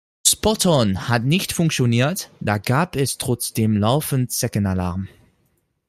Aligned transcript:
Spot-on 0.25 1.07
hat 1.09 1.25
nicht 1.25 1.53
funktioniert, 1.53 2.31
da 2.39 2.57
gab 2.57 2.95
es 2.95 3.19
trotzdem 3.19 3.77
laufend 3.77 4.31
Zeckenalarm. 4.31 5.07